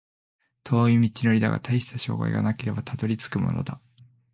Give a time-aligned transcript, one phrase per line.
[0.63, 3.79] 遠い道のりだが、たいした障害がなければたどり着くものだ